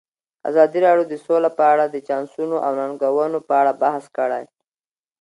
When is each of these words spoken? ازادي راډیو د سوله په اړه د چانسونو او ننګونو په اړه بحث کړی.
ازادي 0.49 0.79
راډیو 0.85 1.05
د 1.09 1.13
سوله 1.25 1.49
په 1.57 1.63
اړه 1.73 1.85
د 1.89 1.97
چانسونو 2.07 2.55
او 2.65 2.71
ننګونو 2.79 3.39
په 3.47 3.53
اړه 3.61 3.71
بحث 3.83 4.05
کړی. 4.17 4.43